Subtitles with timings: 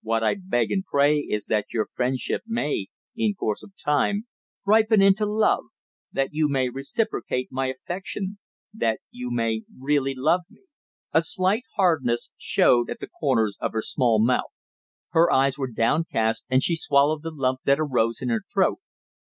[0.00, 4.26] What I beg and pray is that your friendship may, in course of time,
[4.64, 5.64] ripen into love
[6.10, 8.38] that you may reciprocate my affection
[8.72, 10.62] that you may really love me!"
[11.12, 14.50] A slight hardness showed at the corners of her small mouth.
[15.10, 18.78] Her eyes were downcast, and she swallowed the lump that arose in her throat.